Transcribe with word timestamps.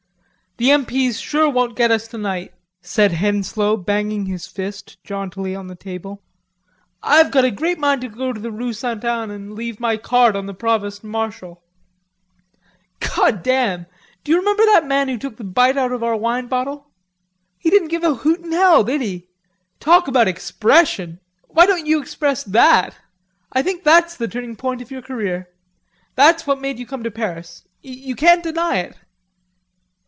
"The 0.57 0.69
M.P.'s 0.69 1.19
sure 1.19 1.49
won't 1.49 1.75
get 1.75 1.89
us 1.89 2.07
tonight," 2.07 2.53
said 2.81 3.13
Henslowe, 3.13 3.77
banging 3.77 4.27
his 4.27 4.45
fist 4.45 5.01
jauntily 5.03 5.55
on 5.55 5.65
the 5.67 5.75
table. 5.75 6.21
"I've 7.01 7.33
a 7.33 7.49
great 7.49 7.79
mind 7.79 8.01
to 8.01 8.09
go 8.09 8.31
to 8.31 8.51
Rue 8.51 8.71
St. 8.73 9.03
Anne 9.03 9.31
and 9.31 9.55
leave 9.55 9.79
my 9.79 9.97
card 9.97 10.35
on 10.35 10.45
the 10.45 10.53
Provost 10.53 11.03
Marshal.... 11.03 11.63
God 12.99 13.41
damn! 13.41 13.87
D'you 14.23 14.37
remember 14.37 14.63
that 14.67 14.85
man 14.85 15.07
who 15.09 15.17
took 15.17 15.37
the 15.37 15.43
bite 15.43 15.77
out 15.77 15.91
of 15.93 16.03
our 16.03 16.17
wine 16.17 16.45
bottle...He 16.45 17.71
didn't 17.71 17.87
give 17.87 18.03
a 18.03 18.15
hoot 18.15 18.41
in 18.41 18.51
hell, 18.51 18.83
did 18.83 19.01
he? 19.01 19.29
Talk 19.79 20.07
about 20.07 20.27
expression. 20.27 21.21
Why 21.47 21.65
don't 21.65 21.87
you 21.87 21.99
express 21.99 22.43
that? 22.43 22.95
I 23.51 23.63
think 23.63 23.83
that's 23.83 24.15
the 24.15 24.27
turning 24.27 24.55
point 24.55 24.79
of 24.83 24.91
your 24.91 25.01
career. 25.01 25.49
That's 26.13 26.45
what 26.45 26.61
made 26.61 26.77
you 26.77 26.85
come 26.85 27.03
to 27.03 27.09
Paris; 27.09 27.63
you 27.81 28.15
can't 28.15 28.43
deny 28.43 28.77
it." 28.79 28.95